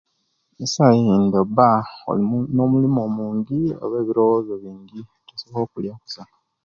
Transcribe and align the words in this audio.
Esawa 0.63 0.91
ejindi 0.99 1.35
oba 1.43 1.69
olina 2.09 2.59
omulimu 2.67 3.01
munji 3.15 3.61
oba 3.83 3.95
ebirobozo 4.01 4.51
bingi 4.63 4.99
tosobola 5.27 5.59
okuliya 5.65 5.95
kusa 6.01 6.21